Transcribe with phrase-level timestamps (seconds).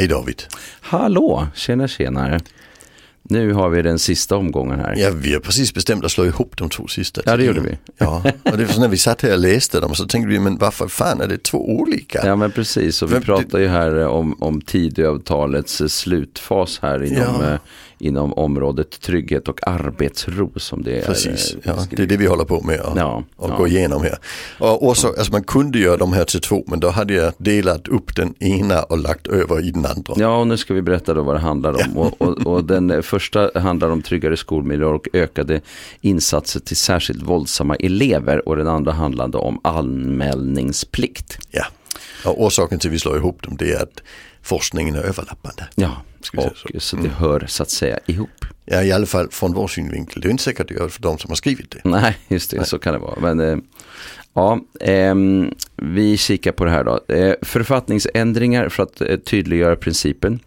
[0.00, 0.42] Hej David.
[0.80, 2.40] Hallå, tjena tjena.
[3.22, 4.94] Nu har vi den sista omgången här.
[4.96, 7.22] Ja, vi har precis bestämt att slå ihop de två sista.
[7.26, 7.78] Ja, det gjorde vi.
[7.98, 10.38] Ja, och det var så när vi satt här och läste dem så tänkte vi,
[10.38, 12.20] men varför fan är det två olika?
[12.26, 13.02] Ja, men precis.
[13.02, 17.58] Och vi Vem- pratar ju här eh, om, om Tidöavtalets eh, slutfas här inom, Ja.
[18.00, 21.56] Inom området trygghet och arbetsro som det Precis, är.
[21.70, 23.56] eh, ja, det är det vi håller på med att Ja, och ja.
[23.56, 24.18] gå igenom här.
[24.58, 27.88] Och orsak, alltså man kunde göra de här till två men då hade jag delat
[27.88, 30.14] upp den ena och lagt över i den andra.
[30.16, 31.96] Ja, och nu ska vi berätta då vad det handlar om.
[31.98, 35.60] Och, och, och den första handlar om tryggare skolmiljö och ökade
[36.00, 38.48] insatser till särskilt våldsamma elever.
[38.48, 41.38] Och den andra handlade om anmälningsplikt.
[41.50, 41.64] Ja.
[42.24, 44.02] Och orsaken till att vi slår ihop dem det är att
[44.42, 45.68] forskningen är överlappande.
[45.74, 46.02] Ja,
[46.36, 48.44] och så det hör så att säga ihop.
[48.64, 50.22] Ja, i alla fall från vår synvinkel.
[50.22, 51.80] Det är inte säkert det gör för de som har skrivit det.
[51.84, 53.20] Nej, just det, så kan det vara.
[53.20, 53.58] Men eh,
[54.34, 57.14] ja, ehm, vi kikar på det här då.
[57.14, 60.40] Eh, författningsändringar för att eh, tydliggöra principen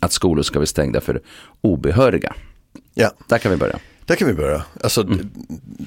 [0.00, 1.20] att skolor ska vara stängda för
[1.60, 2.34] obehöriga.
[2.94, 3.78] Ja, Där kan vi börja.
[4.10, 4.62] Där kan vi börja.
[4.82, 5.28] Alltså, det,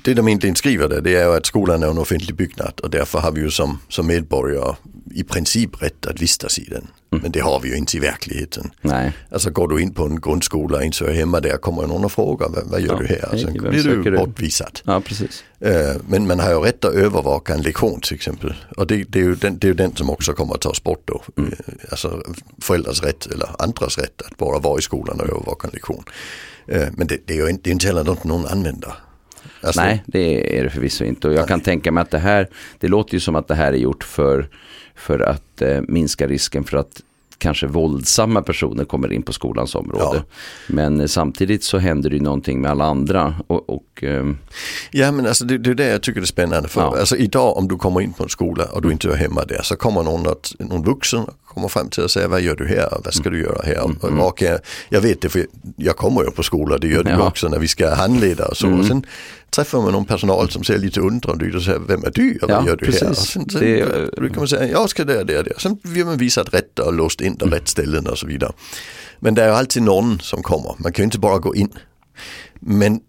[0.03, 2.89] det de egentligen skriver där det är ju att skolan är en offentlig byggnad och
[2.89, 4.75] därför har vi ju som, som medborgare
[5.11, 6.87] i princip rätt att vistas i den.
[7.21, 8.71] Men det har vi ju inte i verkligheten.
[8.81, 12.05] Nej, Alltså går du in på en grundskola och inte är hemma där kommer någon
[12.05, 13.27] och frågar vad, vad gör Ja, du här?
[13.31, 14.79] hej, Sen vem blir du bortvisad.
[14.83, 15.43] ja precis.
[15.59, 18.53] Eh, Men man har ju rätt att övervaka en lektion till exempel.
[18.77, 20.83] Och det, det, är ju den, det är ju den som också kommer att tas
[20.83, 21.21] bort då.
[21.37, 21.51] Mm.
[21.51, 22.21] Eh, Alltså
[22.61, 26.03] föräldrars rätt eller andras rätt att bara vara i skolan och övervaka en lektion.
[26.67, 28.93] Eh, Men det, det är ju inte, det är inte heller något någon använder.
[29.63, 31.27] Alltså, Nej, det är det förvisso inte.
[31.27, 32.47] Och jag kan tänka mig att det här,
[32.79, 34.49] det låter ju som att det här är gjort för,
[34.95, 37.01] för att eh, minska risken för att
[37.37, 40.17] kanske våldsamma personer kommer in på skolans område.
[40.17, 40.23] Ja.
[40.67, 43.35] Men eh, samtidigt så händer det ju någonting med alla andra.
[43.47, 44.37] Och, och ehm,
[44.91, 46.69] Ja men alltså det, det är det jag tycker det är spännande.
[46.69, 46.99] För Ja.
[46.99, 49.61] alltså, idag om du kommer in på en skola och du inte är hemma där
[49.63, 52.89] så kommer någon, att, någon vuxen kommer fram till och säger vad gör du här?
[53.03, 53.83] Vad ska du göra här?
[53.83, 54.59] Och, och jag,
[54.89, 57.27] jag vet det för jag kommer ju på skola, det gör du Mm, Ja.
[57.27, 58.69] också när vi ska handleda och så.
[58.73, 59.05] Och sen
[59.53, 62.49] träffar man någon personal som ser lite undrande ut och säger vem är du och
[62.49, 62.91] vad gör du här?
[62.91, 63.03] precis.
[63.09, 65.53] Och sen, sen Det- brukar man säga jag ska där, där, där.
[65.59, 67.37] Sen blir man visat rätt och låst in Mm.
[67.37, 68.51] på rätt ställen och så vidare.
[69.19, 71.69] Men det är alltid någon som kommer, man kan ju inte bara gå in.
[72.59, 72.99] Men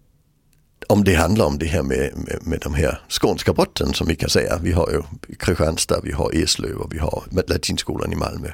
[0.87, 4.15] om det handlar om det här med, med, med de här skånska brotten som vi
[4.15, 4.59] kan säga.
[4.61, 5.01] Vi har ju
[5.39, 8.47] Kristianstad, vi har Eslöv och vi har latinskolan i Malmö.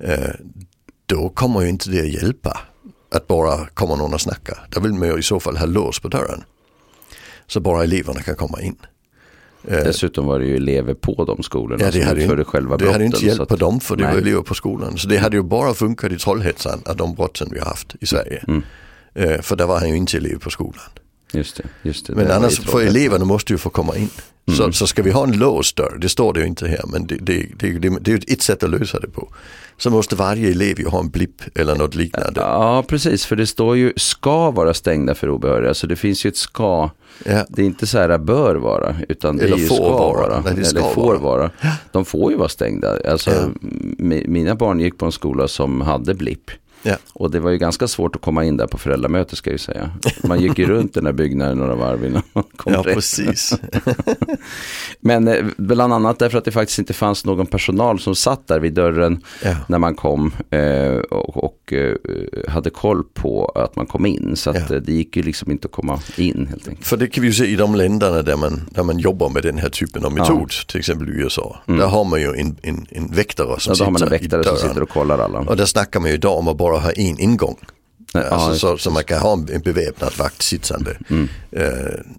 [0.00, 0.30] Eh,
[1.06, 2.60] då kommer ju inte det att hjälpa
[3.14, 4.58] att bara komma någon och snacka.
[4.70, 6.42] Då vill man ju i så fall ha lås på dörren.
[7.46, 8.76] Så bara eleverna kan komma in.
[9.68, 12.76] Eh, dessutom var det ju elever på de skolorna Ja, det som hade, utförde själva
[12.76, 13.06] det hade brotten.
[13.06, 14.20] inte hjälpt på att- dem för det var Nej.
[14.22, 14.96] elever på skolan.
[14.98, 18.06] Så det hade ju bara funkat i Trollhättan av de brotten vi har haft i
[18.06, 18.44] Sverige.
[18.48, 18.62] Mm.
[19.14, 20.84] Eh, för där var han ju inte elev på skolan.
[21.32, 22.14] Just det, just det.
[22.14, 22.88] Men annars tråkigt.
[22.88, 24.08] eleverna måste ju få komma in.
[24.48, 24.56] Mm.
[24.58, 27.06] Så, så ska vi ha en låst dörr, det står det ju inte här men
[27.06, 29.28] det, det, det, det, det är ju ett sätt att lösa det på.
[29.78, 32.40] Så måste varje elev ju ha en blipp eller något liknande.
[32.40, 33.24] Ja, precis.
[33.26, 35.74] För det står ju ska vara stängda för obehöriga.
[35.74, 36.90] Så det finns ju ett ska.
[37.24, 37.44] Ja.
[37.48, 38.96] Det är inte så här bör vara.
[39.08, 40.28] Utan det Eller är ju får ska vara.
[40.28, 40.40] vara.
[40.54, 41.18] Nej, ska eller får vara.
[41.18, 41.50] vara.
[41.92, 42.98] De får ju vara stängda.
[43.10, 43.36] Alltså, Ja.
[43.98, 46.50] mi- Mina barn gick på en skola som hade blipp.
[46.86, 46.96] Ja.
[47.12, 49.58] Och det var ju ganska svårt att komma in där på föräldramöte ska jag ju
[49.58, 49.90] säga.
[50.24, 52.94] Man gick ju runt den där byggnaden några varv innan man kom ja, rätt.
[52.94, 53.54] precis.
[55.00, 58.60] Men eh, bland annat därför att det faktiskt inte fanns någon personal som satt där
[58.60, 59.54] vid dörren Ja.
[59.68, 61.94] när man kom eh, och, och eh,
[62.48, 64.32] hade koll på att man kom in.
[64.36, 64.56] Så Ja.
[64.76, 66.86] eh, det gick ju liksom inte att komma in helt enkelt.
[66.86, 69.42] För det kan vi ju se i de länderna där man, där man jobbar med
[69.42, 71.56] den här typen av metod, till exempel i USA.
[71.66, 73.84] Där har man ju en, en, en väktare som Mm.
[73.84, 74.68] Ja, man en sitter i väktare som dörren.
[74.68, 75.38] sitter och kollar alla.
[75.38, 77.75] Och där snackar man ju idag om att bara ha en ingång.
[78.22, 80.96] Ja, alltså, just så, så man kan ha en, beväpnad vakt sittande.
[81.10, 81.28] Mm.
[81.50, 81.64] Eh,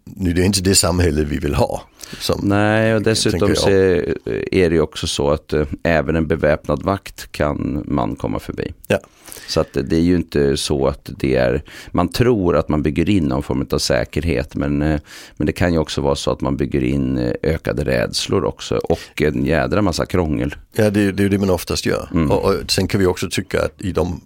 [0.03, 1.81] nu är det inte det samhälle vi vill ha.
[2.19, 6.83] Som, Nej, och dessutom så är det ju också så att eh, även en beväpnad
[6.83, 8.73] vakt kan man komma förbi.
[8.87, 8.99] Ja.
[9.47, 13.09] Så att det är ju inte så att det är, man tror att man bygger
[13.09, 14.99] in någon form av säkerhet men, eh,
[15.37, 19.21] men det kan ju också vara så att man bygger in ökade rädslor också och
[19.21, 20.55] en jädra massa krångel.
[20.75, 22.09] Ja, det, det är ju det man oftast gör.
[22.13, 22.31] Mm.
[22.31, 24.21] Och, och sen kan vi också tycka att i de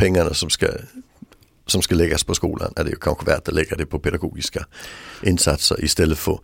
[0.00, 0.66] pengarna som ska,
[1.66, 4.66] som ska läggas på skolan är det ju kanske värt att lägga det på pedagogiska
[5.22, 6.40] insatser istället för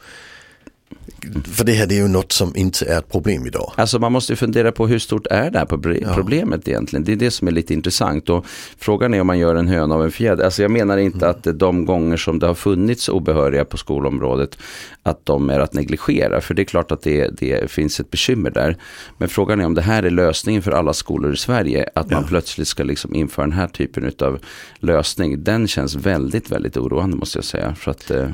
[1.45, 3.73] för det här är ju något som inte är ett problem idag.
[3.77, 7.05] Alltså man måste fundera på hur stort är det här proble- problemet egentligen.
[7.05, 8.31] Det är det som är lite intressant.
[8.31, 8.47] Och
[8.79, 10.45] frågan är om man gör en höna av en fjäder.
[10.45, 14.59] Alltså jag menar inte att de gånger som det har funnits obehöriga på skolområdet
[15.03, 16.41] att de är att negligera.
[16.41, 18.77] För det är klart att det, det finns ett bekymmer där.
[19.19, 21.89] Men frågan är om det här är lösningen för alla skolor i Sverige.
[21.95, 24.39] Att man plötsligt ska liksom införa den här typen av
[24.79, 25.45] lösning.
[25.45, 27.75] Den känns väldigt, väldigt oroande måste jag säga.
[27.75, 28.29] För att, eh,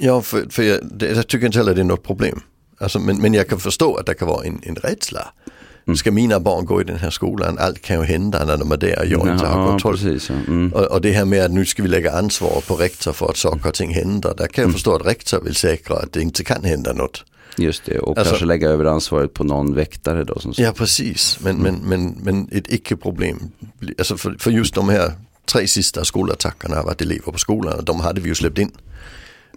[0.00, 2.40] Ja, för, för jag, det, jag tycker inte heller det är något problem.
[2.78, 5.32] Alltså, men, men jag kan förstå att det kan vara en, en rädsla.
[5.86, 5.96] Mm.
[5.96, 7.58] Ska mina barn gå i den här skolan?
[7.58, 9.06] Allt kan ju hända när de är där.
[9.10, 9.94] Jag inte har Ja, kontroll.
[9.94, 10.30] precis.
[10.30, 10.34] Ja.
[10.48, 10.72] Mm.
[10.72, 13.36] Och, och det här med att nu ska vi lägga ansvar på rektor för att
[13.36, 14.34] saker och ting händer.
[14.36, 17.24] Där kan jag förstå att rektor vill säkra att det inte kan hända något.
[17.56, 20.38] Just det, och Alltså- kanske lägga över ansvaret på någon väktare då.
[20.38, 23.50] Som Ja precis, men, men, men, men ett icke-problem.
[23.98, 25.12] Alltså för, för just de här
[25.52, 28.70] tre sista skolattackerna har varit elever på skolan och de hade vi ju släppt in.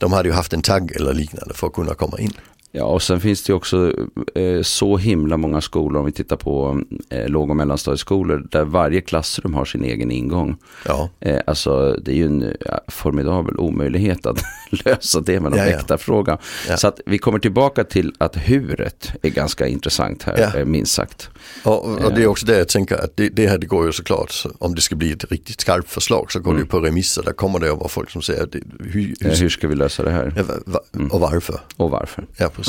[0.03, 2.33] De hade ju haft en tagg eller liknande för att kunna komma in.
[2.75, 3.93] Ja, och sen finns det ju också
[4.35, 9.01] eh, så himla många skolor om vi tittar på eh, låg och mellanstadieskolor där varje
[9.01, 10.57] klassrum har sin egen ingång.
[10.85, 14.43] Ja, Eh, alltså det är ju en ja, formidabel omöjlighet att
[14.85, 16.37] lösa det med en Ja, väktarfråga.
[16.69, 16.77] Ja.
[16.77, 21.29] Så att vi kommer tillbaka till att huret är ganska intressant här, eh, minst sagt.
[21.63, 23.91] och, och det är också det jag tänker att det, det här det går ju
[23.91, 26.79] såklart, så om det ska bli ett riktigt skarpt förslag så går det ju på
[26.79, 27.23] remisser.
[27.23, 29.75] Där kommer det att vara folk som säger det, hur, Eh, hur, hur ska vi
[29.75, 30.79] lösa det här va,
[31.11, 31.59] och varför.
[31.77, 32.25] och varför?
[32.37, 32.62] Ja precis.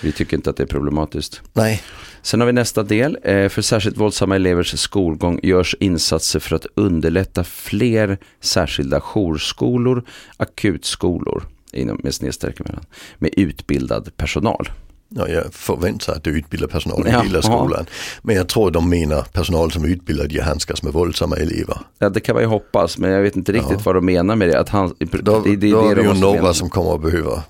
[0.00, 1.42] Vi tycker inte att det är problematiskt.
[1.52, 1.82] Nej,
[2.22, 3.18] Sen har vi nästa del.
[3.22, 10.04] Eh, För särskilt våldsamma elevers skolgång görs insatser för att underlätta fler särskilda jourskolor,
[10.36, 11.42] akutskolor
[11.72, 12.84] inom, med snedstreck emellan,
[13.18, 14.68] med utbildad personal.
[15.08, 17.86] Ja, jag förväntar att du utbildar personal i Ja, hela skolan.
[18.22, 21.78] Men jag tror de menar personal som är utbildad i att handskas med våldsamma elever.
[21.98, 23.80] Ja, det kan man ju hoppas, men jag vet inte riktigt Ja.
[23.84, 24.60] vad de menar med det.
[24.60, 26.54] Att han, Då, det, då det, det, är de det ju några mena.
[26.54, 27.42] som kommer att behöva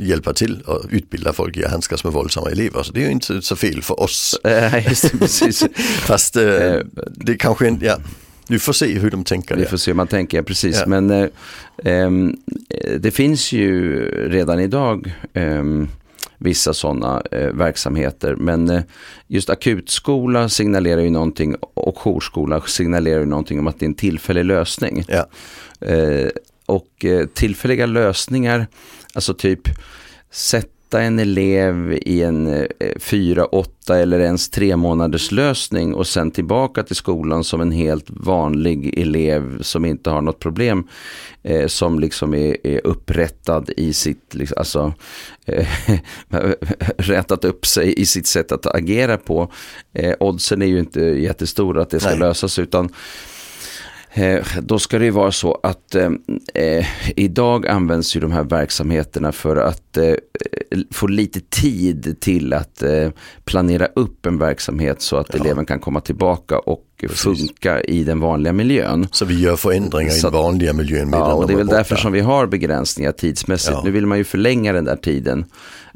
[0.00, 2.82] hjälpa till och utbilda folk i att handskas med våldsamma elever.
[2.82, 4.40] Så det är ju inte så fel för oss.
[4.88, 5.64] Just det, precis.
[6.00, 6.76] Fast Eh,
[7.10, 7.96] det kanske inte, ja,
[8.48, 9.56] vi får se hur de tänker.
[9.56, 10.76] Vi får se hur man tänker, precis.
[10.80, 10.86] Ja.
[10.86, 12.10] Men eh,
[13.00, 14.00] det finns ju
[14.30, 15.14] redan idag
[16.38, 18.34] vissa sådana eh, verksamheter.
[18.36, 18.82] Men eh,
[19.26, 23.94] just akutskola signalerar ju någonting och jourskola signalerar ju någonting om att det är en
[23.94, 25.04] tillfällig lösning.
[25.08, 25.26] Ja,
[25.80, 26.28] Eh,
[26.66, 28.66] och eh, tillfälliga lösningar,
[29.14, 29.60] alltså typ
[30.96, 32.66] sätta en elev i en eh,
[32.98, 38.06] fyra, åtta eller ens tre månaders lösning och sen tillbaka till skolan som en helt
[38.08, 40.88] vanlig elev som inte har något problem.
[41.42, 44.92] Eh, som liksom är, är upprättad i sitt, liksom, alltså
[45.46, 45.66] eh,
[46.98, 49.52] rättat upp sig i sitt sätt att agera på.
[49.94, 52.18] Eh, oddsen är ju inte jättestora att det ska Nej.
[52.18, 52.90] lösas utan Eh,
[54.62, 56.10] Då ska det ju vara så att eh,
[56.54, 56.86] eh,
[57.16, 60.14] idag används ju de här verksamheterna för att eh,
[60.90, 63.10] få lite tid till att eh,
[63.44, 65.40] planera upp en verksamhet så att Ja.
[65.40, 67.20] eleven kan komma tillbaka och Precis.
[67.22, 69.08] funka i den vanliga miljön.
[69.12, 71.56] så vi gör förändringar i Så den att- vanliga miljön Ja, och de det är
[71.56, 71.76] väl borta.
[71.76, 73.72] därför som vi har begränsningar tidsmässigt.
[73.72, 73.82] Ja.
[73.84, 75.44] Nu vill man ju förlänga den där tiden.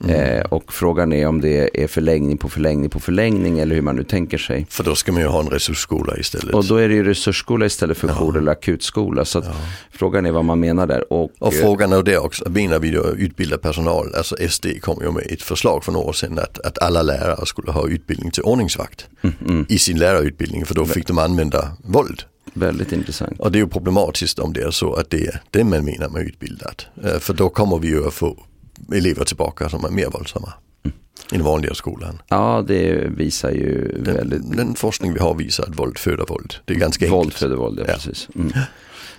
[0.05, 0.17] Mm.
[0.39, 3.97] Eh, och frågan är om det är förlängning på förlängning på förlängning eller hur man
[3.97, 4.67] nu tänker sig.
[4.71, 6.55] För då ska man ju ha en resursskola istället.
[6.55, 9.25] Och då är det ju resursskola istället för jour eller akutskola.
[9.25, 9.45] Så att
[9.93, 11.13] frågan är vad man menar där.
[11.13, 15.03] Och, Och eh, frågan är det också, menar vi då utbilda personal, alltså SD kom
[15.03, 18.31] ju med ett förslag för några år sedan att, att alla lärare skulle ha utbildning
[18.31, 22.23] till ordningsvakt mm, i sin lärarutbildning för då fick de använda våld.
[22.55, 23.41] väldigt intressant.
[23.41, 26.09] Och det är ju problematiskt om det är så att det är det man menar
[26.09, 26.87] med utbildat.
[27.05, 28.39] Eh, För då kommer vi ju att få
[28.95, 30.53] elever tillbaka som är mer våldsamma
[31.33, 32.23] i den vanliga skolan.
[32.29, 36.55] Ja, det visar ju Den, väldigt den forskning vi har visar att våld föder våld.
[36.65, 37.39] Det är ganska våld enkelt.
[37.39, 37.81] föder våld.
[37.81, 37.95] Ja.
[37.95, 38.29] Precis.
[38.35, 38.53] Mm.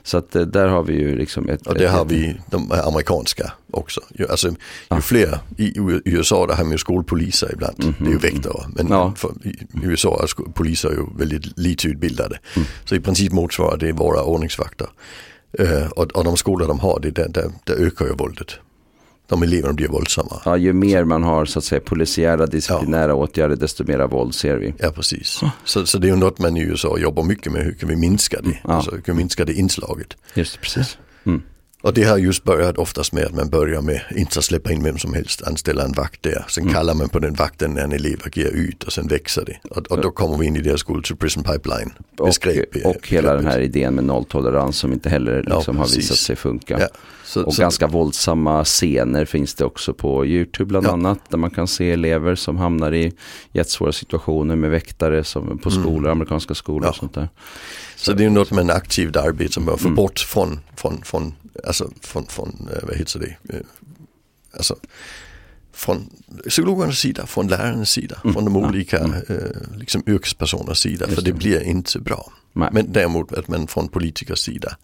[0.03, 1.67] Så att eh, där har vi ju liksom ett...
[1.67, 4.01] Och det ett- har vi de amerikanska också.
[4.19, 4.55] Ju, alltså, ju
[4.87, 5.01] Ah.
[5.01, 5.73] fler, i
[6.05, 8.63] USA där har man ju skolpoliser ibland, det är ju väktare.
[8.75, 8.93] Men Mhm.
[8.95, 9.13] Ja.
[9.15, 12.39] för, i USA är poliser ju väldigt lite utbildade.
[12.55, 12.67] Mm.
[12.85, 14.87] Så i princip motsvarar det våra ordningsvakter.
[15.59, 18.47] Eh, och, och de skolor de har, det, där, där, där ökar ju våldet.
[19.31, 20.41] De eleverna blir våldsamma.
[20.45, 24.57] Ja, ju mer man har så att säga polisiära disciplinära åtgärder desto mera våld ser
[24.57, 24.73] vi.
[24.77, 25.41] Ja precis.
[25.63, 27.95] Så, så det är ju något man i USA jobbar mycket med, hur kan vi
[27.95, 28.59] minska det?
[28.63, 28.73] Ja.
[28.73, 30.17] Alltså, hur kan vi minska det inslaget?
[30.33, 30.97] Just det, precis.
[31.23, 31.41] Mm.
[31.83, 34.97] Och det har just börjat oftast med att man börjar med inte släppa in vem
[34.97, 36.45] som helst, anställa en vakt där.
[36.49, 36.73] Sen Mm.
[36.73, 39.59] kallar man på den vakten när en elev agerar ut och sen växer det.
[39.69, 41.93] Och, och då kommer vi in i deras school to prison pipeline.
[42.17, 45.83] Och, Beskrev- och hela den här idén med nolltolerans som inte heller Ja, liksom har
[45.85, 45.97] precis.
[45.99, 46.79] visat sig funka.
[46.79, 46.87] Ja.
[47.25, 50.91] Så, Och så, ganska våldsamma scener finns det också på YouTube bland Ja.
[50.91, 51.19] annat.
[51.29, 53.11] Där man kan se elever som hamnar i
[53.53, 56.85] jättesvåra situationer med väktare som på skolor, amerikanska skolor Mm.
[56.85, 56.89] Ja.
[56.89, 57.29] och sånt där.
[58.01, 59.95] Så det är något med en aktivt arbete som bör få Mm.
[59.95, 61.33] bort från, från, från,
[61.67, 63.61] alltså från, från eh, vad heter det, Eh,
[64.57, 64.75] alltså
[65.73, 66.09] från
[66.49, 68.33] psykologernas sida, från lärarnas sida, Mm.
[68.33, 69.13] från de olika Mm.
[69.29, 71.05] eh, liksom yrkespersonernas sida.
[71.05, 71.37] Just för det det.
[71.37, 72.31] blir inte bra.
[72.53, 72.69] Nej.
[72.71, 74.77] Men däremot att man från politikers sida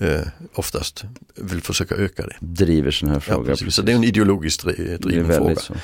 [0.00, 0.20] eh,
[0.54, 2.36] oftast vill försöka öka det.
[2.40, 3.46] Driver sådana här Ja, frågor.
[3.50, 3.74] precis.
[3.74, 5.56] Så det är en ideologiskt Det driven fråga.
[5.56, 5.74] så.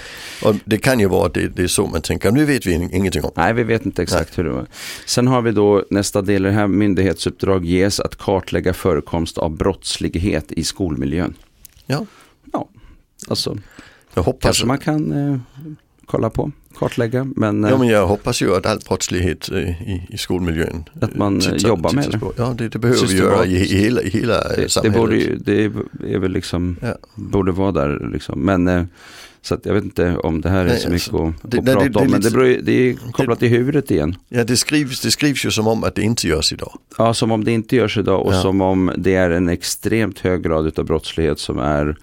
[0.45, 2.73] Och det kan ju vara att det, det är så man tänker, nu vet vi
[2.73, 3.31] in- ingenting om.
[3.37, 4.67] Nej, vi vet inte exakt hur det var.
[5.07, 9.57] Sen har vi då nästa del i det här myndighetsuppdrag ges att kartlägga förekomst av
[9.57, 11.35] brottslighet i skolmiljön.
[11.87, 12.07] Ja,
[12.53, 12.69] Ja,
[13.29, 13.59] alltså
[14.15, 14.43] jag hoppas.
[14.43, 15.39] kanske man kan eh,
[16.07, 17.25] kolla på, kartlägga.
[17.37, 21.17] Men, Ja eh, men jag hoppas ju att all brottslighet eh, i, i skolmiljön Att
[21.17, 22.21] man, eh, eh, jobbar med det.
[22.37, 24.99] Ja det, det behöver vi göra i, i hela, i hela det, det, samhället.
[24.99, 25.65] borde ju, det
[26.15, 26.95] är väl liksom, Ja.
[27.15, 28.41] borde vara där liksom.
[28.41, 28.89] Men
[29.43, 31.65] så jag vet inte om det här är Nej, så mycket alltså, att, det- att
[31.65, 32.11] nej, det- prata det är om.
[32.11, 34.17] Men det, beror, det är kopplat till huvudet igen.
[34.29, 36.79] Ja det skrivs, det skrivs ju som om att det inte görs idag.
[36.99, 38.43] Ja, som om det inte görs idag och Ja.
[38.43, 41.97] som om det är en extremt hög grad av brottslighet som är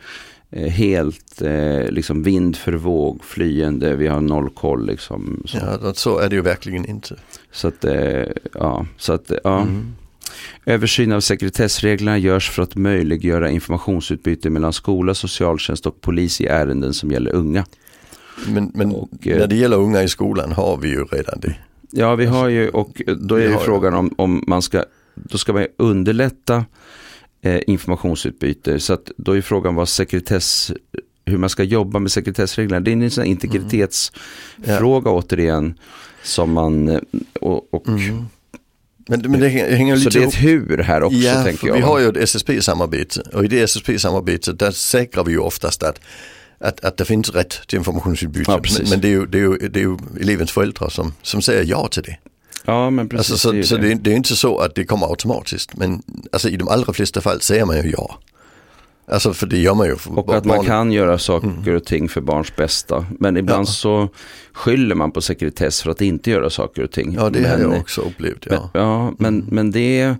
[0.51, 5.43] helt eh, liksom vind för våg, flyende, vi har noll koll liksom.
[5.45, 7.15] Så, Ja, så är det ju verkligen inte.
[7.51, 9.61] så att, eh, ja, så att, ja.
[9.61, 9.93] Mm.
[10.65, 16.93] Översyn av sekretessreglerna görs för att möjliggöra informationsutbyte mellan skola, socialtjänst och polis i ärenden
[16.93, 17.65] som gäller unga.
[18.47, 21.55] Men, men Och, eh, när det gäller unga i skolan har vi ju redan det.
[21.91, 24.83] Ja, vi har ju, och då är ju frågan om, om man ska,
[25.15, 26.65] då ska man underlätta
[27.41, 28.79] eh, informationsutbyte.
[28.79, 30.71] Så att då är frågan vad sekretess,
[31.25, 32.79] hur man ska jobba med sekretessreglerna.
[32.79, 35.79] Det är en sån integritetsfråga återigen.
[36.23, 36.99] Som man, eh,
[37.41, 38.25] och, och Mm.
[39.07, 41.67] Men, men det hänger hänger så lite det är ett hur här också ja, tänker
[41.67, 41.75] jag.
[41.75, 45.99] vi har ju ett SSP-samarbete och i det SSP-samarbetet där säkrar vi ju oftast att,
[46.59, 48.51] att, att det finns rätt till informationsutbyte.
[48.51, 51.13] Ja, men men det, är ju, det, är ju, det är ju elevens föräldrar som,
[51.21, 52.17] som säger ja till det.
[52.65, 53.31] Ja, men precis.
[53.31, 53.81] Alltså, det är så ju så det.
[53.81, 56.01] det, är, det inte så att det kommer automatiskt men
[56.31, 58.17] alltså, i de allra flesta fall säger man ju ja.
[59.11, 59.95] Alltså för det gör man ju.
[60.07, 63.05] Och att man kan göra saker och ting för barns bästa.
[63.19, 63.71] Men ibland Ja.
[63.71, 64.09] så
[64.53, 67.13] skyller man på sekretess för att inte göra saker och ting.
[67.13, 68.45] Ja det har Men, jag också upplevt.
[68.49, 68.69] Men, Ja.
[68.73, 69.47] ja, men, Mm.
[69.51, 70.15] men det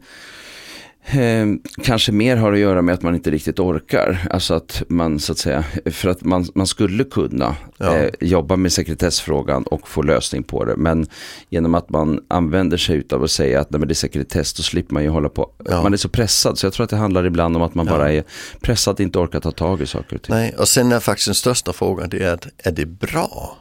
[1.06, 1.46] eh,
[1.84, 4.28] kanske mer har att göra med att man inte riktigt orkar.
[4.32, 7.98] Alltså att man så att säga, för att man, man skulle kunna Ja.
[7.98, 10.76] eh, jobba med sekretessfrågan och få lösning på det.
[10.78, 11.08] Men
[11.50, 14.64] genom att man använder sig av att säga att nej, men det är sekretess, då
[14.64, 15.52] slipper man ju hålla på.
[15.66, 15.84] Ja.
[15.84, 17.92] Man är så pressad, så jag tror att det handlar ibland om att man Ja.
[17.92, 18.24] bara är
[18.62, 20.36] pressad, inte orkar ta tag i saker och ting.
[20.36, 23.58] Nej, och sen är faktiskt den största frågan det är att är det bra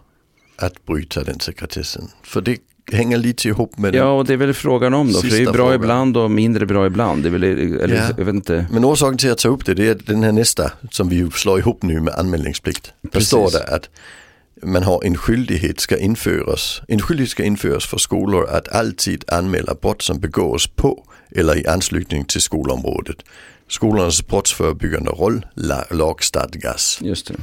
[0.56, 2.08] att bryta den sekretessen?
[2.22, 2.56] För det
[2.92, 5.44] hänger lite ihop med Ja, och det är väl frågan om då, för det är
[5.44, 5.74] bra frågan.
[5.74, 7.22] ibland och mindre bra ibland.
[7.22, 8.02] Det är väl, eller, Ja.
[8.18, 8.66] jag vet inte.
[8.70, 11.58] Men orsaken till att ta upp det, det är den här nästa som vi slår
[11.58, 12.92] ihop nu med anmälningsplikt.
[13.12, 13.88] Där står det att
[14.62, 19.74] man har en skyldighet ska införas, en skyldighet ska införas för skolor att alltid anmäla
[19.74, 21.04] brott som begås på
[21.36, 23.16] eller i anslutning till skolområdet.
[23.68, 26.98] Skolornas brottsförebyggande roll la- lagstadgas.
[27.02, 27.34] Just det.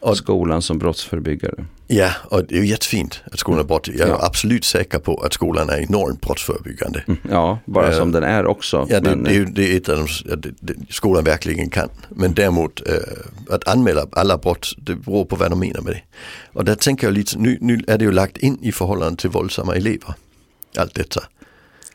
[0.00, 1.64] Och- Skolan som brottsförebyggare.
[1.86, 3.88] Ja, och det är ju jättefint att skolan är brott.
[3.88, 4.18] Jag är Ja.
[4.22, 7.02] absolut säker på att skolan är enormt brottsförebyggande.
[7.30, 8.86] Ja, bara Eh, som den är också.
[8.90, 11.88] Ja, det, men, det, är, det är ett av de, det, det, skolan verkligen kan.
[12.10, 12.94] Men däremot eh,
[13.54, 16.02] att anmäla alla brott, det beror på vad de menar med det.
[16.52, 19.30] Och där tänker jag lite, nu, nu är det ju lagt in i förhållande till
[19.30, 20.14] våldsamma elever.
[20.76, 21.20] Allt detta.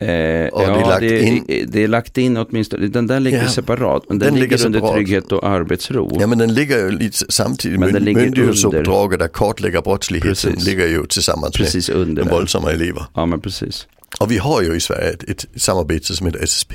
[0.06, 2.86] eh, och ja, lagt det, in- det är lagt in åtminstone.
[2.86, 4.02] Den där ligger Ja, separat.
[4.08, 6.16] Men den, den ligger, ligger under trygghet och arbetsro.
[6.20, 10.66] Ja men den ligger ju lite samtidigt, Men den ligger myndighetsuppdraget att kartlägga brottsligheten Precis.
[10.66, 12.36] ligger ju tillsammans precis med under de där.
[12.36, 13.04] våldsamma elever.
[13.14, 13.86] Ja, men precis.
[14.20, 16.72] Och vi har ju i Sverige ett, ett samarbete som heter SSP.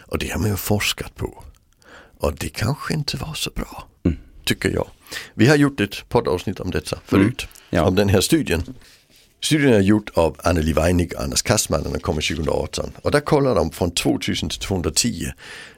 [0.00, 1.44] Och det har man ju forskat på.
[2.18, 4.18] Och det kanske inte var så bra, Mm.
[4.44, 4.88] tycker jag.
[5.34, 7.46] Vi har gjort ett poddavsnitt om detta förut.
[7.70, 7.82] Ja.
[7.84, 8.62] Om den här studien.
[9.42, 12.90] Studien är gjord av Anneli Weinig och Anders Kastman och den kommer 2018.
[13.02, 15.26] Och där kollar de från 2000 till 2010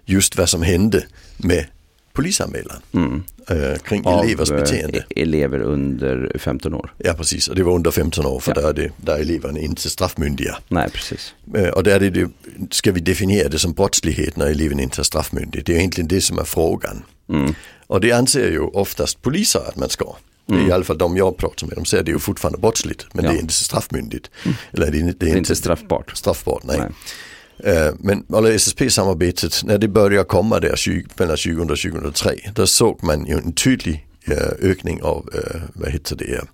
[0.05, 1.05] just vad som hände
[1.37, 1.67] med
[2.13, 3.23] polisanmälan Mm.
[3.49, 4.99] eh, kring Av elevers eh, beteende.
[4.99, 6.95] e- elever under 15 år.
[6.99, 8.61] Ja precis, och det var under 15 år för Ja.
[8.63, 10.59] där, är det, där är eleverna inte straffmyndiga.
[10.69, 11.35] Nej, precis.
[11.55, 12.29] Eh, Och där är det,
[12.71, 15.65] ska vi definiera det som brottslighet när eleven inte är straffmyndig?
[15.65, 17.03] Det är egentligen det som är frågan.
[17.29, 17.55] Mm.
[17.87, 20.17] Och det anser ju oftast poliser att man ska.
[20.47, 23.25] Är i alla fall de jag pratar med, de säger det är fortfarande brottsligt men
[23.25, 23.31] Ja.
[23.31, 24.31] det är inte straffmyndigt.
[24.73, 26.17] Eller det är, det Det är är inte inte straffbart.
[26.17, 26.79] straffbart, nej.
[26.79, 27.77] Nej.
[27.77, 32.67] Eh, Men alla SSP-samarbetet, när det började komma där 20, mellan 2000 och 2003, då
[32.67, 36.45] såg man ju en tydlig eh, ökning av, eh, vad heter det,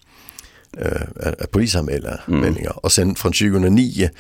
[0.79, 2.85] eh, polisanmälningar.
[2.85, 4.11] Och sen från 2009,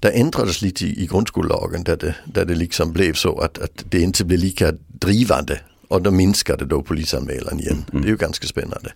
[0.00, 3.84] där ändrades lite i, i grundskollagen där det, där det liksom blev så att, att
[3.90, 5.60] det inte blev lika drivande.
[5.92, 7.84] Och då minskade då polisanmälan igen.
[7.92, 8.92] Det är ju ganska spännande.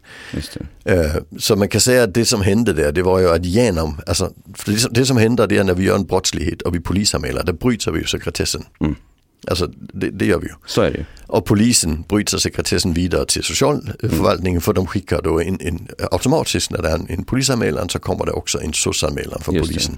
[0.85, 4.01] Eh, Så man kan säga att det som hände där, det var ju att genom,
[4.07, 6.75] alltså för det, som- det som händer det är när vi gör en brottslighet och
[6.75, 8.63] vi polisanmäler, då bryter vi ju sekretessen.
[8.81, 8.95] Mm.
[9.49, 10.53] Alltså det, det gör vi ju.
[10.67, 11.07] Så är det.
[11.27, 16.83] Och polisen bryter sekretessen vidare till socialförvaltningen för de skickar då in, in automatiskt när
[16.83, 19.75] det är en, en polisanmälan så kommer det också en från Just det.
[19.75, 19.97] polisen.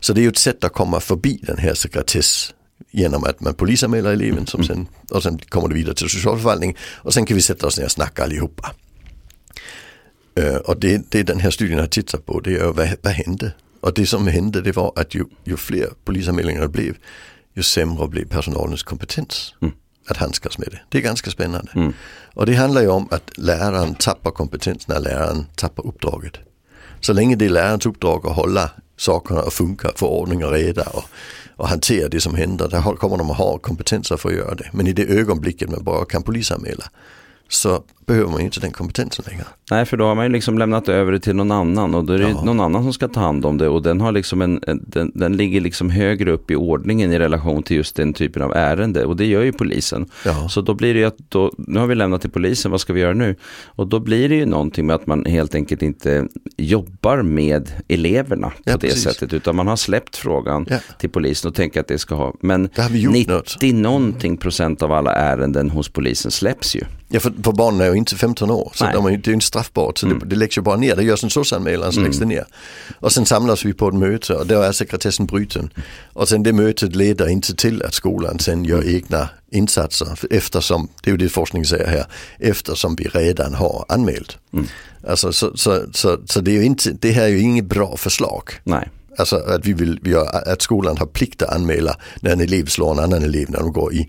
[0.00, 2.54] Så det är ju ett sätt att komma förbi den här sekretess
[2.90, 4.46] genom att man polisanmäler eleven Mm.
[4.46, 7.78] som sen, och sen kommer det vidare till socialförvaltningen och sen kan vi sätta oss
[7.78, 8.74] ner och snacka allihopa.
[10.64, 13.52] Och det, det den här studien har tittat på det är vad, vad hände?
[13.80, 16.96] Och det som hände det var att ju, ju fler polisanmälningar det blev
[17.54, 19.54] ju sämre blev personalens kompetens.
[19.62, 19.74] Mm.
[20.06, 20.80] att handskas med det.
[20.88, 21.72] Det är ganska spännande.
[21.74, 21.92] Mm.
[22.34, 26.32] Och det handlar ju om att läraren tappar kompetens när läraren tappar uppdraget.
[27.00, 30.82] Så länge det är lärarens uppdrag att hålla sakerna att funka, få ordning och reda
[30.82, 31.04] och,
[31.56, 34.70] och hantera det som händer, där kommer de att ha kompetenser för att göra det.
[34.72, 36.84] Men i det ögonblicket man bara kan polisanmäla
[37.48, 39.44] så behöver man ju inte den kompetensen längre.
[39.70, 42.12] Nej, för då har man ju liksom lämnat över det till någon annan och då
[42.12, 42.44] är det ja.
[42.44, 45.36] någon annan som ska ta hand om det och den, har liksom en, den, den
[45.36, 49.16] ligger liksom högre upp i ordningen i relation till just den typen av ärende och
[49.16, 50.06] det gör ju polisen.
[50.24, 50.48] Ja.
[50.48, 52.92] Så då blir det ju att då, nu har vi lämnat till polisen, vad ska
[52.92, 53.36] vi göra nu?
[53.64, 58.50] Och då blir det ju någonting med att man helt enkelt inte jobbar med eleverna
[58.50, 59.02] på ja, det precis.
[59.02, 60.66] sättet utan man har släppt frågan
[60.98, 62.68] till polisen och tänker att det ska ha, men
[63.12, 66.84] 90 någonting procent av alla ärenden hos polisen släpps ju.
[67.10, 69.34] Ja, för, för barnen är ju inte 15 år, så de är, det är ju
[69.34, 69.98] inte straffbart.
[69.98, 70.18] Så mm.
[70.18, 72.04] det, det läggs ju bara ner, det görs en SOS-anmälan så mm.
[72.04, 72.44] läggs det ner.
[73.00, 75.70] Och sen samlas vi på ett möte och då är sekretessen bruten.
[76.12, 78.94] Och sen det mötet leder inte till att skolan sen gör mm.
[78.94, 82.06] egna insatser eftersom, det är ju det forskningen säger här,
[82.38, 84.38] eftersom vi redan har anmält.
[84.52, 84.66] Mm.
[85.08, 87.96] Alltså, så, så, så, så, det, är ju inte, det här är ju inget bra
[87.96, 88.50] förslag.
[88.64, 88.88] Nej.
[89.18, 92.66] Alltså att, vi vill, vi har, att skolan har plikt att anmäla när en elev
[92.66, 94.08] slår en annan elev när de går i,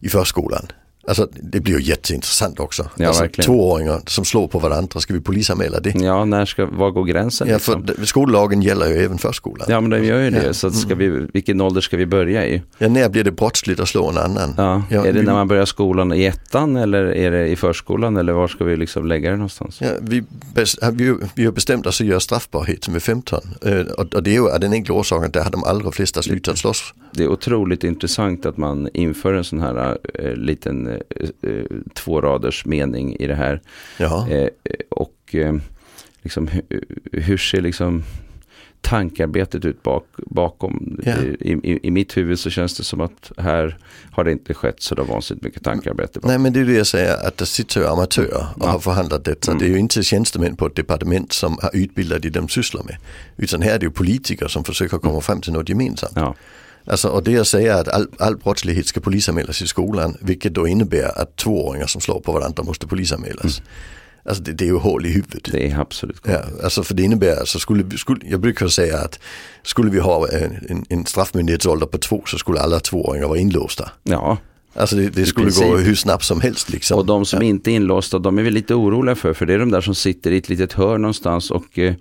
[0.00, 0.66] i förskolan.
[1.08, 2.90] Alltså det blir ju jätteintressant också.
[2.96, 5.94] Ja, alltså, tvååringar som slår på varandra, ska vi polisanmäla det?
[5.94, 7.48] Ja, när ska, var går gränsen?
[7.48, 8.06] Ja, för liksom?
[8.06, 9.66] skollagen gäller ju även förskolan.
[9.70, 10.46] Ja, men den gör ju det.
[10.46, 10.52] Ja.
[10.52, 12.62] Så ska vi, vilken ålder ska vi börja i?
[12.78, 14.54] Ja, när blir det brottsligt att slå en annan?
[14.56, 14.82] Ja.
[14.90, 18.16] ja är det vi, när man börjar skolan i ettan eller är det i förskolan
[18.16, 19.80] eller var ska vi liksom lägga det någonstans?
[19.80, 20.24] Ja, vi,
[20.92, 24.30] vi, vi har bestämt oss att göra straffbarhet som är 15 eh, och, och det
[24.30, 26.94] är ju av den enkla orsaken att där har de allra flesta slutat slåss.
[27.12, 31.64] Det är otroligt intressant att man inför en sån här äh, liten Eh, eh,
[31.94, 33.60] två raders mening i det här.
[33.98, 34.48] Eh,
[34.88, 35.54] och eh,
[36.22, 36.48] liksom,
[37.12, 38.04] hur ser liksom
[38.80, 41.00] tankearbetet ut bak, bakom.
[41.06, 41.24] Yeah.
[41.24, 43.78] I, i, I, mitt huvud så känns det som att här
[44.10, 46.20] har det inte skett så vansinnigt mycket tankearbete.
[46.22, 48.70] Nej men det är det jag säger att det sitter ju amatörer och ja.
[48.70, 49.50] har förhandlat detta.
[49.50, 49.60] Mm.
[49.60, 52.96] Det är ju inte tjänstemän på ett departement som har utbildat det de sysslar med.
[53.36, 56.12] Utan här är det ju politiker som försöker komma fram till något gemensamt.
[56.16, 56.34] Ja.
[56.90, 60.68] Alltså, och det att säga att all, all brottslighet ska polisanmälas i skolan, vilket då
[60.68, 63.58] innebär att tvååringar som slår på varandra måste polisanmälas.
[63.58, 63.70] Mm.
[64.24, 65.52] Alltså det, det, är ju hål i huvudet.
[65.52, 69.20] Det är absolut Ja, alltså för det innebär, alltså skulle, skulle, jag brukar säga att
[69.62, 73.90] skulle vi ha en, en straffmyndighetsålder på två så skulle alla tvååringar vara inlåsta.
[74.02, 74.38] Ja,
[74.78, 76.70] Alltså det, det skulle gå hur snabbt som helst.
[76.70, 76.98] Liksom.
[76.98, 77.48] Och de som ja.
[77.48, 79.32] inte är inlåsta, de är vi lite oroliga för.
[79.32, 81.94] För det är de där som sitter i ett litet hörn någonstans och, eh,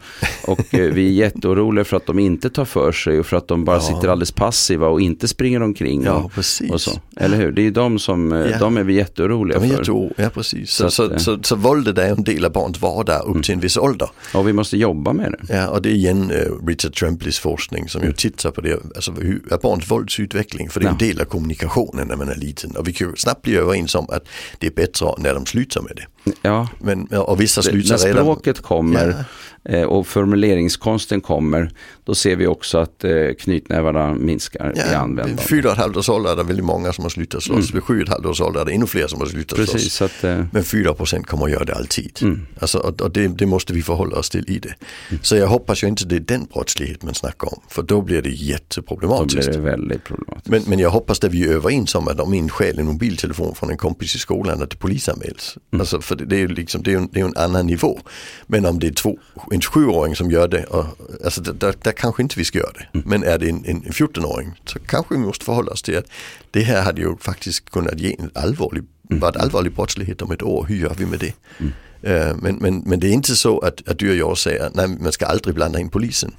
[0.43, 3.47] och eh, vi är jätteoroliga för att de inte tar för sig och för att
[3.47, 3.81] de bara ja.
[3.81, 6.03] sitter alldeles passiva och inte springer omkring.
[6.03, 6.71] Ja, och, precis.
[6.71, 6.91] Och så.
[7.15, 7.51] Eller hur?
[7.51, 8.59] Det är de som, eh, ja.
[8.59, 9.77] de är vi jätteoroliga de är för.
[9.77, 10.71] Jätteoro, ja, precis.
[10.71, 13.41] Så, så, så, så, så våldet är en del av barns vardag upp mm.
[13.43, 14.09] till en viss ålder.
[14.33, 15.55] Och vi måste jobba med det.
[15.55, 16.31] Ja, och det är igen
[16.67, 18.09] Richard Trempleys forskning som mm.
[18.09, 20.69] ju tittar på det, alltså hur är barns våldsutveckling?
[20.69, 22.66] För det är en del av kommunikationen när man är liten.
[22.75, 24.27] Och vi kan snabbt bli överens om att
[24.59, 26.33] det är bättre när de slutar med det.
[26.41, 29.23] Ja, Men, och vissa slutar när språket kommer ja.
[29.69, 31.71] Eh, och formuleringskonsten kommer,
[32.03, 35.43] då ser vi också att eh, knytnävarna minskar ja, i användande.
[35.43, 37.69] Fyra och ett halvt års ålder är det väldigt många som har slutat slåss.
[37.69, 37.73] Mm.
[37.73, 39.93] Vid sju och ett halvt års ålder är det ännu fler som har slutat Precis,
[39.93, 40.11] slåss.
[40.11, 40.45] Att, eh...
[40.51, 42.19] Men fyra procent kommer att göra det alltid.
[42.21, 42.47] Mm.
[42.59, 44.75] Alltså, och, och det, det, måste vi förhålla oss till i det.
[45.09, 45.23] Mm.
[45.23, 47.61] Så jag hoppas ju inte det är den brottslighet man snackar om.
[47.69, 49.45] För då blir det jätteproblematiskt.
[49.45, 50.49] Då blir det väldigt problematiskt.
[50.49, 53.55] Men, men jag hoppas att vi är överens om att om min stjäl en mobiltelefon
[53.55, 55.57] från en kompis i skolan att det polisanmäls.
[55.71, 55.81] Mm.
[55.81, 57.99] Alltså, för det, det är ju liksom, det är en, det är en annan nivå.
[58.47, 59.17] Men om det är två,
[59.57, 60.85] en sjuåring som gör det, och,
[61.25, 62.87] alltså där, där kanske inte vi ska göra det.
[62.93, 63.09] Mm.
[63.09, 66.05] Men är det en, en 14-åring så kanske vi måste förhålla oss till att
[66.51, 69.19] det här hade ju faktiskt kunnat ge en allvarlig, mm.
[69.19, 70.65] varit allvarlig brottslighet om ett år.
[70.65, 71.33] Hur gör vi med det?
[71.57, 71.73] Mm.
[72.03, 75.01] Uh, men, men, men det är inte så att, att du och jag säger att
[75.01, 76.35] man ska aldrig blanda in polisen.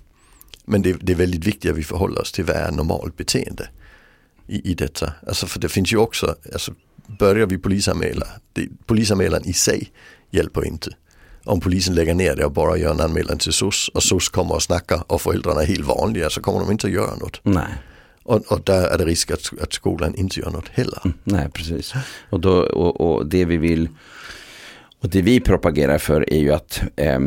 [0.64, 3.68] Men det, det är väldigt viktigt att vi förhåller oss till vad är normalt beteende
[4.46, 5.12] i, i detta.
[5.26, 6.72] Alltså för det finns ju också, alltså,
[7.18, 9.92] börjar vi polisanmäla, det, polisanmälan i sig
[10.31, 10.90] hjälper inte
[11.48, 14.54] om polisen lägger ner det och bara gör en anmälan till SOS och SOS kommer
[14.54, 17.40] och snackar och föräldrarna är helt vanliga så kommer de inte att göra något.
[17.42, 17.74] Nej.
[18.22, 21.00] Och, och där är det risk att, att skolan inte gör något heller.
[21.04, 21.92] Mm, nej, precis.
[22.30, 23.88] Och, då, och, och det vi vill
[25.00, 27.20] och det vi propagerar för är ju att eh,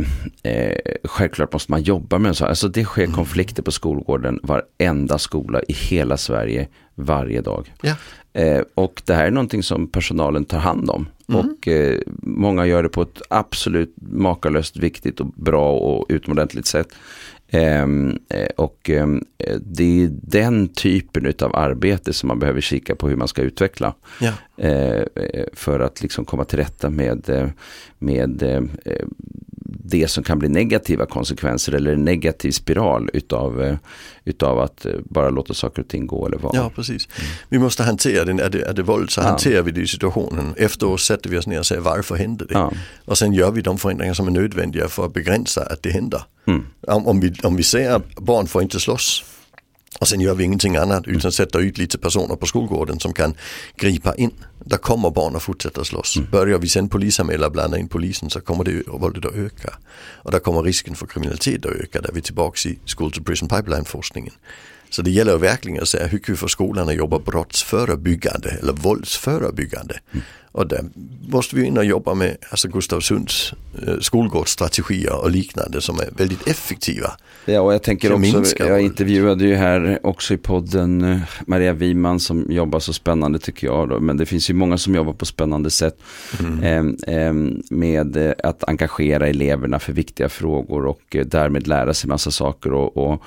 [0.44, 2.46] eh, självklart måste man jobba med så.
[2.46, 3.16] Alltså det sker mm.
[3.16, 7.74] konflikter på skolgården varenda skola i hela Sverige varje dag.
[7.82, 7.96] Ja.
[8.34, 11.08] Eh, och det här är någonting som personalen tar hand om.
[11.34, 11.46] Mm.
[11.46, 16.88] Och eh, många gör det på ett absolut makalöst viktigt och bra och utomordentligt sätt.
[17.54, 19.24] Ehm, eh, och ehm,
[19.62, 23.94] det är den typen av arbete som man behöver kika på hur man ska utveckla.
[24.20, 24.34] Ja.
[24.66, 25.04] Eh,
[25.54, 27.52] för att liksom komma till rätta med,
[28.00, 28.44] med
[29.84, 33.76] det som kan bli negativa konsekvenser eller en negativ spiral utav, eh,
[34.26, 36.56] utav att eh, bara låta saker och ting gå eller vara.
[36.56, 37.08] Ja, precis.
[37.18, 37.32] Mm.
[37.50, 39.26] Vi måste hantera den, är det, är det våld så ja.
[39.26, 40.54] hanterar vi det i situationen.
[40.58, 42.54] Efteråt sätter vi oss ner och säger varför hände det?
[42.54, 42.72] Ja.
[43.06, 46.22] Och sen gör vi de förändringar som är nödvändiga för att begränsa att det händer.
[46.48, 46.66] Mm.
[46.88, 49.24] Om, om, vi, om vi säger att barn får inte slåss
[50.00, 53.36] och sen gör vi ingenting annat utan sätter ut lite personer på skolgården som kan
[53.76, 54.32] gripa in.
[54.66, 56.18] Där kommer barn att fortsätta slåss.
[56.18, 56.30] Mm.
[56.32, 59.74] Börjar vi sen polisanmäla och blanda in polisen så kommer det våldet att öka.
[60.24, 62.02] Och där kommer risken för kriminalitet att öka.
[62.02, 64.34] Där vi är tillbaka i School to Prison Pipeline forskningen.
[64.90, 68.74] Så det gäller verkligen att säga hur kan vi få skolan att jobba brottsförebyggande eller
[68.74, 70.00] våldsförebyggande.
[70.12, 70.26] Mm.
[70.52, 70.86] Och där
[71.30, 73.54] måste vi in och jobba med alltså Gustav Sunds
[73.88, 77.12] eh, skolgårdsstrategier och liknande som är väldigt effektiva.
[77.46, 82.20] Ja, och jag tänker också, jag intervjuade ju här också i podden eh, Maria Wiman
[82.20, 83.90] som jobbar så spännande tycker jag.
[83.90, 84.00] Då.
[84.00, 85.98] Men det finns ju många som jobbar på spännande sätt
[86.40, 86.96] mm.
[87.08, 87.34] eh, eh,
[87.70, 92.74] med att engagera eleverna för viktiga frågor och eh, därmed lära sig massa saker.
[92.74, 93.22] Och, och,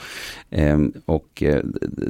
[0.51, 1.61] ehm, och eh,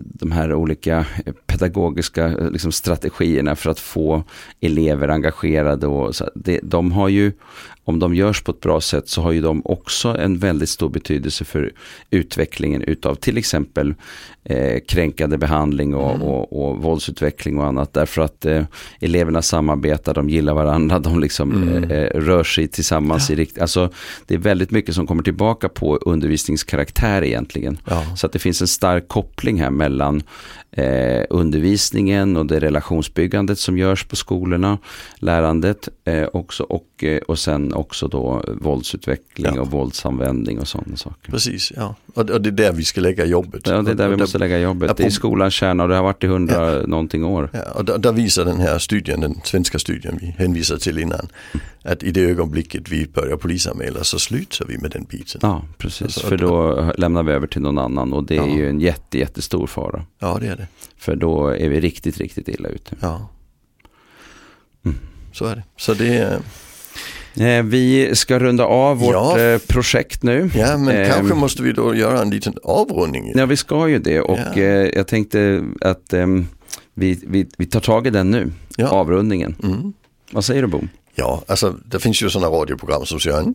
[0.04, 1.06] de här olika
[1.46, 4.22] pedagogiska liksom, strategierna för att få
[4.60, 5.86] elever engagerade.
[5.86, 7.32] Och så, det, de har ju
[7.84, 10.88] om de görs på ett bra sätt så har ju de också en väldigt stor
[10.88, 11.72] betydelse för
[12.10, 13.94] utvecklingen utav till exempel
[14.44, 16.22] eh, kränkande behandling och, mm.
[16.22, 17.92] och, och, våldsutveckling och annat.
[17.92, 18.64] Därför att eh,
[19.00, 21.84] eleverna samarbetar, de gillar varandra, de liksom mm.
[21.84, 23.30] eh, eh rör sig tillsammans.
[23.30, 23.32] Ja.
[23.32, 23.90] i rikt alltså,
[24.26, 27.78] Det är väldigt mycket som kommer tillbaka på undervisningskaraktär egentligen.
[27.84, 28.16] Ja.
[28.16, 30.22] Så att det finns en stark koppling här mellan
[30.76, 34.78] eh, undervisningen och det relationsbyggandet som görs på skolorna,
[35.16, 39.60] lärandet eh, också och, eh, och sen också då våldsutveckling ja.
[39.60, 41.30] och våldsanvändning och sådana saker.
[41.30, 41.94] Precis, ja.
[42.14, 43.66] Och, det är där vi ska lägga jobbet.
[43.66, 44.88] Ja, det är där vi måste lägga jobbet.
[44.88, 46.86] Ja, på, det är skolans kärna och det har varit i hundra ja.
[46.86, 47.50] någonting år.
[47.52, 51.28] Ja, och där, där, visar den här studien, den svenska studien vi hänvisade till innan,
[51.82, 55.40] att i det ögonblicket vi börjar polisanmäla så slutar vi med den biten.
[55.42, 56.02] Ja, precis.
[56.02, 59.18] Alltså, För då lämnar vi över till någon annan och det är ju en jätte,
[59.18, 60.04] jättestor fara.
[60.18, 60.66] Ja, det är det.
[60.96, 62.96] För då är vi riktigt, riktigt illa ute.
[63.00, 63.28] Ja.
[65.34, 65.62] Så är det.
[65.76, 66.38] Så det är...
[67.36, 69.40] Eh, vi ska runda av vårt ja.
[69.40, 70.50] Eh, projekt nu.
[70.54, 73.32] Ja, men eh, kanske måste vi då göra en liten avrundning.
[73.34, 74.62] Ja, vi ska ju det och ja.
[74.62, 76.26] eh, jag tänkte att eh,
[76.94, 78.88] vi, vi, vi tar tag i den nu, ja.
[78.88, 79.56] avrundningen.
[79.62, 79.92] Mm.
[80.30, 80.80] Vad säger du Bo?
[81.14, 83.54] Ja, alltså det finns ju sådana radioprogram som säger en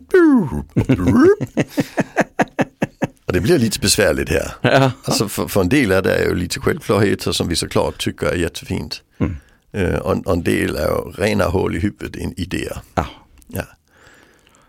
[3.26, 4.52] Och det blir lite besvärligt här.
[4.60, 4.92] Ja.
[5.04, 8.34] Alltså för, för, en del är det ju lite självklarheter som vi såklart tycker är
[8.36, 9.02] jättefint.
[9.18, 9.36] Mm.
[10.02, 12.78] Och, och, en del är ju rena hål i huvudet, in idéer.
[12.94, 13.06] Ja.
[13.46, 13.62] ja.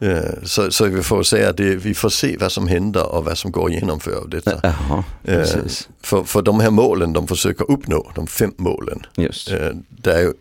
[0.04, 3.38] Uh, så, så vi får säga det, vi får se vad som händer och vad
[3.38, 4.60] som går att genomföra detta.
[4.64, 5.66] Jaha, uh,
[6.04, 9.06] för, för de här målen de försöker uppnå, de fem målen.
[9.18, 9.52] Just.
[9.90, 10.34] det är ju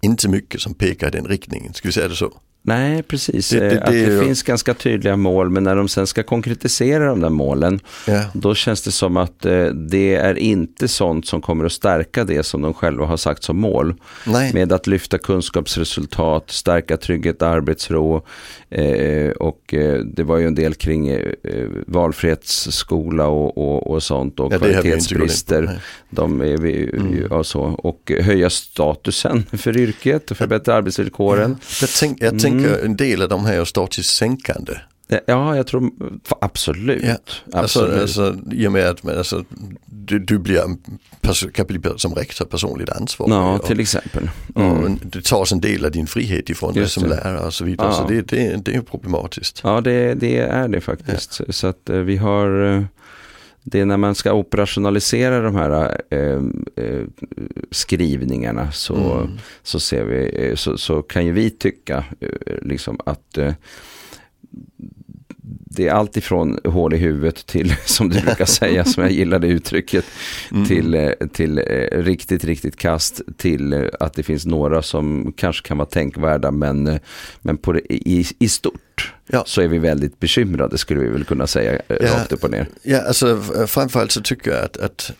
[0.00, 2.32] inte mycket som pekar i den riktningen, ska vi säga det så?
[2.62, 3.50] Nej, precis.
[3.50, 4.20] Det, det, det, att det ju...
[4.20, 8.24] finns ganska tydliga mål, men när de sen ska konkretisera de där målen, ja.
[8.32, 12.42] då känns det som att eh, det är inte sånt som kommer att stärka det
[12.42, 13.94] som de själva har sagt som mål.
[14.26, 14.52] Nej.
[14.54, 18.22] Med att lyfta kunskapsresultat, stärka trygghet, arbetsro
[18.70, 21.32] eh, och eh, det var ju en del kring eh,
[21.86, 25.80] valfrihetsskola och, och, och sånt och ja, kvalitetsbrister.
[26.10, 27.32] De är vi, mm.
[27.32, 31.56] och, så, och höja statusen för yrket och förbättra arbetsvillkoren.
[31.60, 31.66] Ja.
[31.80, 32.84] Jag, tänk, jag tänk, tänker mm.
[32.84, 34.72] en del av de här är statiskt sänkande.
[35.26, 35.90] Ja, jag tror
[36.40, 37.04] absolut.
[37.04, 37.12] Ja.
[37.12, 38.00] Alltså, absolut.
[38.00, 39.44] Alltså, alltså, I och med att alltså,
[39.86, 40.62] du, du blir,
[41.52, 43.32] kan bli som rektor personligt ansvarig.
[43.32, 44.30] Ja, till exempel.
[44.56, 44.70] Mm.
[44.72, 47.88] Och det tas en del av din frihet ifrån dig som lärare och så vidare.
[47.88, 47.94] Ja.
[47.94, 49.60] Så det, det, det är problematiskt.
[49.64, 51.40] Ja, det, det är det faktiskt.
[51.46, 51.52] Ja.
[51.52, 52.82] Så att eh, vi har eh,
[53.70, 56.42] det är när man ska operationalisera de här eh,
[56.84, 57.04] eh,
[57.70, 59.30] skrivningarna så, mm.
[59.62, 63.54] så, ser vi, så, så, kan ju vi tycka eh, liksom att eh,
[65.78, 69.46] det är allt ifrån hål i huvudet till, som du brukar säga, som jag gillade
[69.46, 70.04] uttrycket,
[70.52, 70.66] mm.
[70.66, 75.68] till, eh, till eh, riktigt, riktigt kast, till eh, att det finns några som kanske
[75.68, 76.98] kan vara tänkvärda, men,
[77.40, 79.42] men på det, i, i stort ja.
[79.46, 82.68] så är vi väldigt bekymrade, skulle vi väl kunna säga, ja, rakt upp och ner.
[82.82, 85.12] Ja, alltså framförallt så tycker jag att, att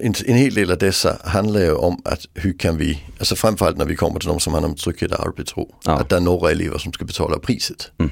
[0.00, 3.78] en, en hel del av dessa handlar ju om att hur kan vi, alltså framförallt
[3.78, 5.92] när vi kommer till de som handlar om trygghet och arbetsro, ja.
[5.92, 7.90] att det är några elever som ska betala priset.
[7.98, 8.10] Mm.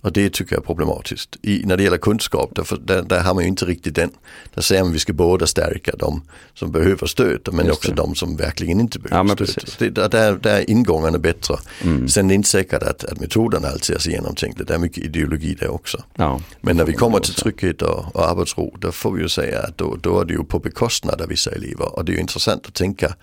[0.00, 1.36] Och det tycker jag är problematiskt.
[1.42, 4.10] I, när det gäller kunskap, där, där, där, har man ju inte riktigt den.
[4.54, 6.22] Där säger man att vi ska båda stärka de
[6.54, 9.94] som behöver stöd men också de som verkligen inte behöver ja, stöd.
[9.94, 11.56] Det, där, där är ingångarna bättre.
[11.82, 12.08] Mm.
[12.08, 14.64] Sen är det inte säkert att, att metoderna alltid är så genomtänkta.
[14.64, 16.02] Det är mycket ideologi där också.
[16.14, 19.60] Ja, men när vi kommer till trygghet och, och arbetsro, då får vi ju säga
[19.60, 21.96] att då, då är det ju på bekostnad av vissa elever.
[21.96, 23.14] Och det är ju intressant att tänka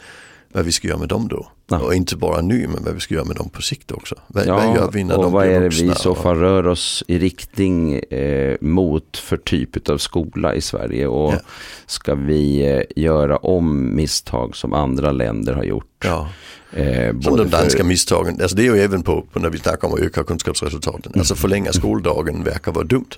[0.54, 1.48] vad vi ska göra med dem då.
[1.70, 1.80] Ja.
[1.80, 4.16] Och inte bara nu men vad vi ska göra med dem på sikt också.
[4.28, 6.36] Vad, Ja, vad gör vi när och de vad är det vi i så fall
[6.38, 11.08] rör oss i riktning eh, mot för typ av skola i Sverige?
[11.08, 11.40] Och Ja.
[11.86, 16.06] ska vi eh, göra om misstag som andra länder har gjort?
[16.06, 16.30] Ja.
[16.74, 19.58] Eh, Som de danska för, misstagen, alltså det är ju även på, på när vi
[19.60, 21.12] snackar om att öka kunskapsresultaten.
[21.16, 23.10] Alltså förlänga skoldagen verkar vara dumt.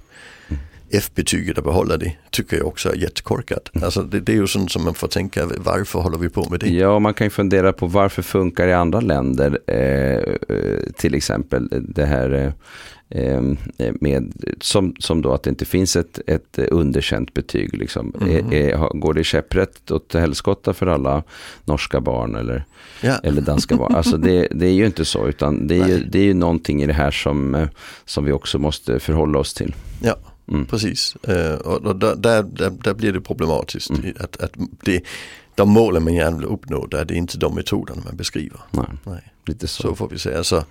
[0.92, 3.72] F-betyget och behålla det tycker jag också är jättekorkat.
[3.84, 6.60] Alltså det, det är ju sånt som man får tänka, varför håller vi på med
[6.60, 6.70] det?
[6.70, 9.76] Ja, man kan ju fundera på varför funkar i andra länder, eh,
[10.58, 12.54] eh, till exempel det här
[13.10, 13.42] eh, eh,
[14.02, 17.78] med, som, som då att det inte finns ett, ett underkänt betyg.
[17.78, 18.14] Liksom.
[18.22, 21.24] Är, är, har- går det käpprätt åt helskotta för alla
[21.66, 22.66] norska barn eller,
[23.02, 23.16] Ja.
[23.24, 23.96] eller danska barn?
[23.96, 26.84] Alltså det, det är ju inte så, utan det är, ju, det är ju någonting
[26.84, 27.68] i det här som,
[28.06, 29.76] som vi också måste förhålla oss till.
[30.04, 30.16] Ja,
[30.48, 30.66] Mm.
[30.66, 31.16] precis.
[31.16, 32.44] Eh, och där, där,
[32.84, 33.90] där, blir det problematiskt.
[33.90, 34.14] Mm.
[34.20, 34.52] Att, att
[34.84, 35.02] det,
[35.56, 38.60] de målen man gärna vill uppnå, där är det inte de metoderna man beskriver.
[38.72, 39.34] Nej, Nej.
[39.46, 39.82] lite så.
[39.82, 40.44] Så får vi säga.
[40.44, 40.64] Så,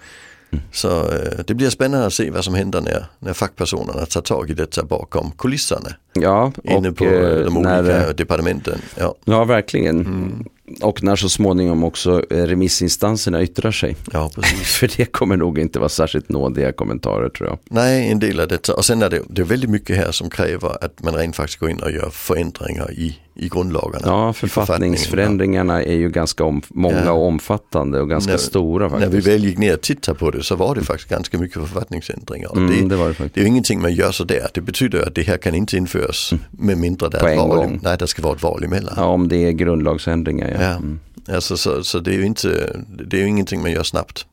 [0.72, 4.50] så eh, det blir spännande att se vad som händer när, när fackpersonerna tar tag
[4.50, 5.90] i detta bakom kulisserna.
[6.12, 8.78] Ja, Inne på eh, de när, olika departementen.
[8.98, 10.00] Ja, Ja, verkligen.
[10.00, 10.44] Mm.
[10.81, 13.96] Och när så småningom också eh, remissinstanserna yttrar sig.
[14.12, 14.31] ja.
[14.64, 17.59] För det kommer nog inte vara särskilt nådiga kommentarer tror jag.
[17.64, 18.74] Nej, en del av detta.
[18.74, 21.59] Och sen är det, det är väldigt mycket här som kräver att man rent faktiskt
[21.59, 24.07] går in och gör förändringar i, i grundlagarna.
[24.07, 27.12] Ja, författningsförändringarna är ju ganska om, många Ja.
[27.12, 29.27] och omfattande och ganska När- stora När vi faktiskt.
[29.29, 32.57] väl gick ner och tittade på det så var det faktiskt ganska mycket författningsändringar.
[32.57, 33.35] Mm, det, det det faktiskt.
[33.35, 34.49] det är ju ingenting man gör sådär.
[34.55, 37.57] Det betyder att det här kan inte införas med mindre det är val.
[37.57, 37.81] gång.
[37.83, 38.94] Nej, det ska vara ett val emellan.
[38.97, 40.49] Ja, om det är grundlagsändringar.
[40.51, 40.62] Ja.
[40.62, 40.70] Ja.
[40.70, 41.01] Mm.
[41.29, 42.77] Alltså, så, så det är ju inte,
[43.09, 44.27] det är ju ingenting man gör snabbt.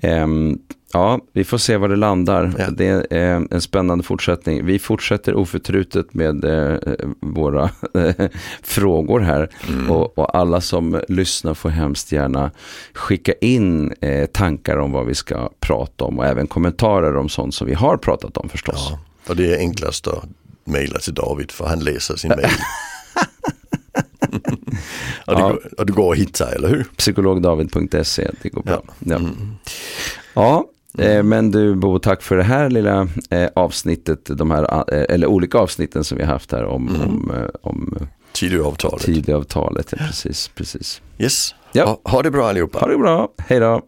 [0.00, 0.58] Ehm,
[0.92, 2.52] ja, vi får se var det landar.
[2.58, 2.70] Ja.
[2.70, 4.66] Det är en spännande fortsättning.
[4.66, 6.78] Vi fortsätter oförtrutet med eh,
[7.20, 7.70] våra
[8.62, 9.48] frågor här.
[9.68, 9.90] Mm.
[9.90, 12.50] Och, och alla som lyssnar får hemskt gärna
[12.94, 17.54] skicka in eh, tankar om vad vi ska prata om och även kommentarer om sånt
[17.54, 18.88] som vi har pratat om förstås.
[18.90, 18.98] Ja.
[19.28, 20.24] Och det är enklast att
[20.64, 22.46] mejla till David för han läser sin mejl.
[25.26, 25.48] och, det Ja.
[25.48, 26.84] går, och det går att hitta, eller hur?
[26.96, 28.82] Psykologdavid.se, det går bra.
[28.98, 29.16] Ja.
[29.16, 29.54] Mm.
[30.34, 30.64] Ja,
[30.98, 35.26] eh, men du Bo, tack för det här lilla eh, avsnittet, de här, eh, eller
[35.26, 37.00] olika avsnitten som vi har haft här om, Mm.
[37.02, 37.98] om, om
[38.32, 39.02] Tidöavtalet.
[39.04, 39.88] Tidöavtalet.
[39.98, 41.02] Ja, precis, precis.
[41.18, 41.54] Yes.
[41.72, 41.84] Ja.
[41.86, 42.78] Ha, ha det bra allihopa.
[42.78, 43.80] Ha det bra, hej då.